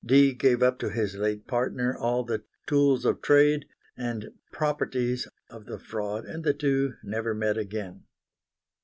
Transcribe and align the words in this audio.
Dee 0.03 0.33
gave 0.33 0.63
up 0.63 0.79
to 0.79 0.89
his 0.89 1.15
late 1.15 1.45
partner 1.45 1.95
all 1.95 2.23
the 2.23 2.43
"tools 2.65 3.05
of 3.05 3.21
trade" 3.21 3.65
and 3.95 4.31
"properties" 4.51 5.27
of 5.47 5.65
the 5.67 5.77
fraud, 5.77 6.25
and 6.25 6.43
the 6.43 6.55
two 6.55 6.95
never 7.03 7.35
met 7.35 7.55
again. 7.55 8.01